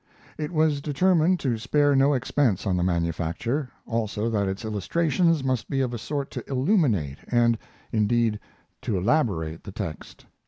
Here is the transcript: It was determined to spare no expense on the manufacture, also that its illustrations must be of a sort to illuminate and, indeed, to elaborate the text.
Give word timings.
It 0.35 0.49
was 0.51 0.81
determined 0.81 1.39
to 1.41 1.59
spare 1.59 1.95
no 1.95 2.15
expense 2.15 2.65
on 2.65 2.75
the 2.75 2.81
manufacture, 2.81 3.69
also 3.85 4.31
that 4.31 4.47
its 4.47 4.65
illustrations 4.65 5.43
must 5.43 5.69
be 5.69 5.79
of 5.79 5.93
a 5.93 5.99
sort 5.99 6.31
to 6.31 6.49
illuminate 6.49 7.19
and, 7.27 7.55
indeed, 7.91 8.39
to 8.81 8.97
elaborate 8.97 9.63
the 9.63 9.71
text. 9.71 10.25